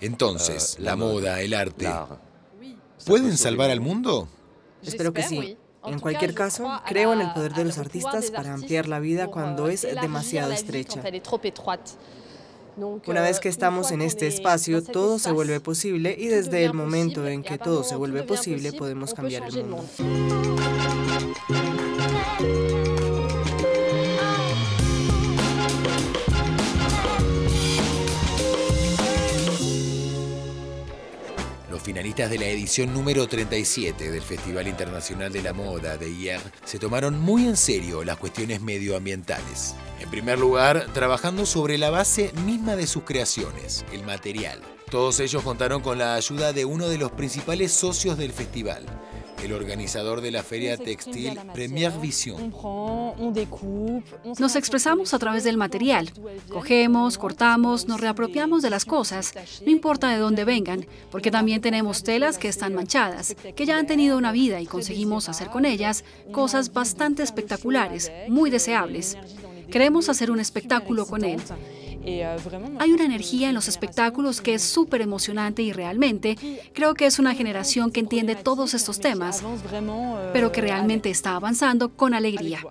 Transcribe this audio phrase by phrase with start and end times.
[0.00, 1.88] Entonces, la moda, el arte,
[3.06, 4.28] ¿pueden salvar al mundo?
[4.82, 5.56] Espero que sí.
[5.84, 9.68] En cualquier caso, creo en el poder de los artistas para ampliar la vida cuando
[9.68, 11.02] es demasiado estrecha.
[13.06, 17.26] Una vez que estamos en este espacio, todo se vuelve posible y desde el momento
[17.26, 19.84] en que todo se vuelve posible, podemos cambiar el mundo.
[31.70, 36.40] Los finalistas de la edición número 37 del Festival Internacional de la Moda de IER
[36.64, 39.76] se tomaron muy en serio las cuestiones medioambientales.
[40.00, 44.60] En primer lugar, trabajando sobre la base misma de sus creaciones, el material.
[44.90, 48.84] Todos ellos contaron con la ayuda de uno de los principales socios del festival,
[49.44, 52.52] el organizador de la feria textil Première Vision.
[54.38, 56.12] Nos expresamos a través del material.
[56.48, 62.02] Cogemos, cortamos, nos reapropiamos de las cosas, no importa de dónde vengan, porque también tenemos
[62.02, 66.04] telas que están manchadas, que ya han tenido una vida y conseguimos hacer con ellas
[66.32, 69.16] cosas bastante espectaculares, muy deseables.
[69.70, 71.40] Queremos hacer un espectáculo con él.
[72.02, 76.36] Hay una energía en los espectáculos que es súper emocionante y realmente
[76.72, 79.42] creo que es una generación que entiende todos estos temas,
[80.32, 82.64] pero que realmente está avanzando con alegría.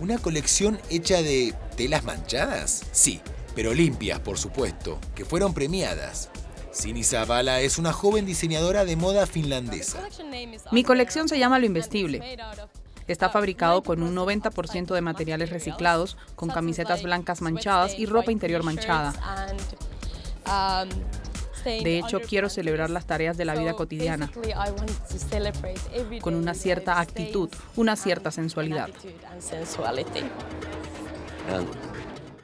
[0.00, 2.84] ¿Una colección hecha de telas manchadas?
[2.92, 3.20] Sí,
[3.54, 6.30] pero limpias, por supuesto, que fueron premiadas.
[6.70, 9.98] Sini Zavala es una joven diseñadora de moda finlandesa.
[10.70, 12.38] Mi colección se llama Lo Investible.
[13.08, 18.62] Está fabricado con un 90% de materiales reciclados, con camisetas blancas manchadas y ropa interior
[18.62, 19.14] manchada.
[21.64, 24.30] De hecho, quiero celebrar las tareas de la vida cotidiana
[26.20, 28.88] con una cierta actitud, una cierta sensualidad.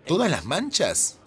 [0.06, 1.18] ¿Todas las manchas?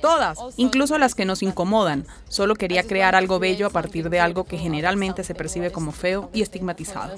[0.00, 2.06] Todas, incluso las que nos incomodan.
[2.28, 6.30] Solo quería crear algo bello a partir de algo que generalmente se percibe como feo
[6.32, 7.14] y estigmatizado.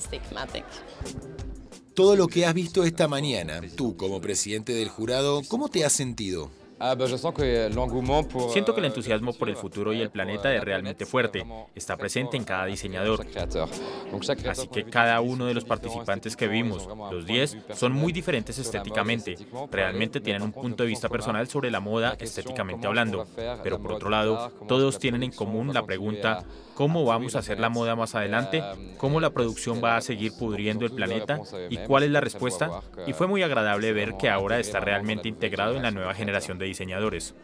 [1.94, 5.92] Todo lo que has visto esta mañana, tú como presidente del jurado, ¿cómo te has
[5.92, 6.50] sentido?
[6.80, 6.96] Ah,
[8.50, 11.44] Siento que el entusiasmo por el futuro y el planeta es realmente fuerte.
[11.74, 13.24] Está presente en cada diseñador.
[14.48, 19.36] Así que cada uno de los participantes que vimos, los 10, son muy diferentes estéticamente.
[19.70, 23.26] Realmente tienen un punto de vista personal sobre la moda estéticamente hablando.
[23.62, 27.68] Pero por otro lado, todos tienen en común la pregunta, ¿cómo vamos a hacer la
[27.68, 28.62] moda más adelante?
[28.98, 31.40] ¿Cómo la producción va a seguir pudriendo el planeta?
[31.70, 32.82] ¿Y cuál es la respuesta?
[33.06, 36.63] Y fue muy agradable ver que ahora está realmente integrado en la nueva generación de
[36.64, 37.34] diseñadores.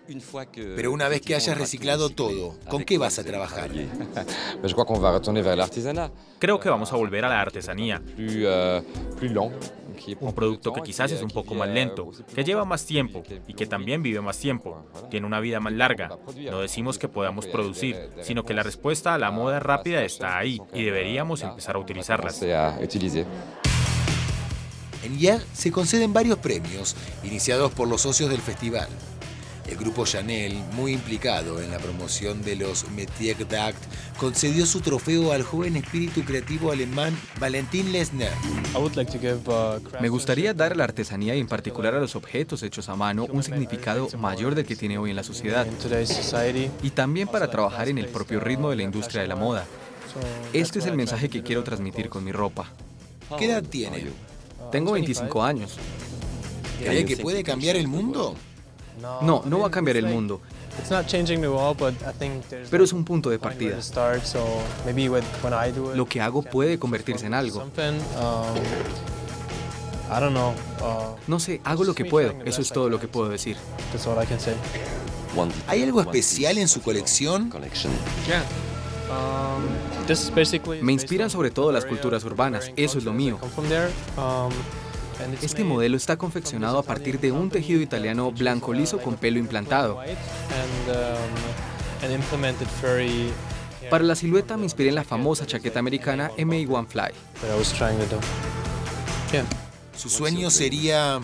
[0.76, 3.70] Pero una vez que hayas reciclado todo, ¿con qué vas a trabajar?
[6.38, 8.02] Creo que vamos a volver a la artesanía.
[10.20, 13.66] Un producto que quizás es un poco más lento, que lleva más tiempo y que
[13.66, 16.10] también vive más tiempo, tiene una vida más larga.
[16.50, 20.60] No decimos que podamos producir, sino que la respuesta a la moda rápida está ahí
[20.72, 22.40] y deberíamos empezar a utilizarlas.
[25.02, 26.94] En IER se conceden varios premios
[27.24, 28.88] iniciados por los socios del festival.
[29.70, 33.76] El grupo Chanel, muy implicado en la promoción de los Métiers d'Art,
[34.18, 38.32] concedió su trofeo al joven espíritu creativo alemán Valentin Lesner.
[40.00, 43.26] Me gustaría dar a la artesanía y en particular a los objetos hechos a mano
[43.30, 45.64] un significado mayor del que tiene hoy en la sociedad.
[46.82, 49.66] Y también para trabajar en el propio ritmo de la industria de la moda.
[50.52, 52.72] Este es el mensaje que quiero transmitir con mi ropa.
[53.38, 54.06] ¿Qué edad tiene?
[54.70, 55.76] Tengo 25 años.
[56.78, 58.34] ¿Cree que puede cambiar el mundo?
[59.00, 60.40] No, no va a cambiar el mundo.
[62.70, 63.76] Pero es un punto de partida.
[65.94, 67.64] Lo que hago puede convertirse en algo.
[71.26, 72.34] No sé, hago lo que puedo.
[72.44, 73.56] Eso es todo lo que puedo decir.
[75.68, 77.50] ¿Hay algo especial en su colección?
[80.82, 82.72] Me inspiran sobre todo las culturas urbanas.
[82.76, 83.38] Eso es lo mío.
[85.42, 90.00] Este modelo está confeccionado a partir de un tejido italiano blanco liso con pelo implantado.
[93.90, 97.12] Para la silueta me inspiré en la famosa chaqueta americana MA1 Fly.
[99.96, 101.20] Su sueño sería...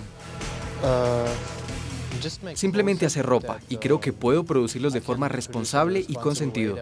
[2.55, 6.77] Simplemente hacer ropa y creo que puedo producirlos de forma responsable y con sentido.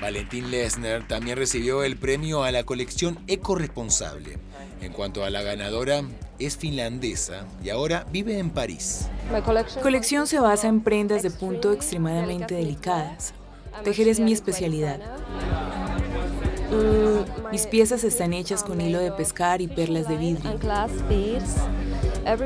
[0.00, 4.38] Valentín Lesner también recibió el premio a la colección ecoresponsable.
[4.80, 6.02] En cuanto a la ganadora,
[6.38, 9.08] es finlandesa y ahora vive en París.
[9.32, 9.40] Mi
[9.82, 13.32] colección se basa en prendas de punto extremadamente delicadas.
[13.82, 15.00] Tejer es mi especialidad.
[17.50, 20.58] Mis piezas están hechas con hilo de pescar y perlas de vidrio.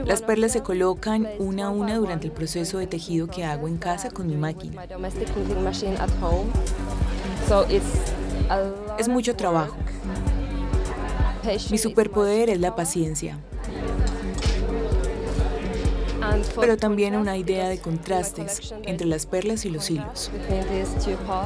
[0.07, 3.77] Las perlas se colocan una a una durante el proceso de tejido que hago en
[3.79, 4.85] casa con mi máquina.
[8.99, 9.77] Es mucho trabajo.
[11.71, 13.39] Mi superpoder es la paciencia.
[16.61, 20.31] Pero también una idea de contrastes entre las perlas y los hilos.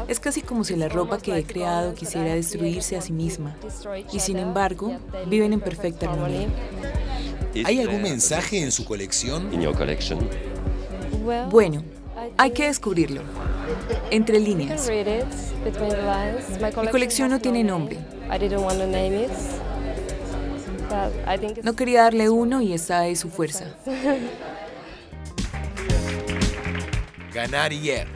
[0.08, 3.54] Es casi como si la ropa que he creado quisiera destruirse a sí misma.
[4.12, 4.96] Y sin embargo,
[5.26, 6.48] viven en perfecta armonía.
[7.64, 9.50] ¿Hay algún mensaje en su colección?
[11.50, 11.82] Bueno,
[12.36, 13.22] hay que descubrirlo.
[14.10, 14.88] Entre líneas.
[16.80, 17.98] Mi colección no tiene nombre.
[21.62, 23.64] No quería darle uno y esa es su fuerza.
[27.32, 28.06] Ganar Hier.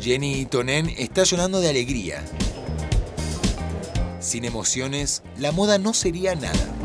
[0.00, 2.22] Jenny Tonen está llorando de alegría.
[4.20, 6.79] Sin emociones, la moda no sería nada.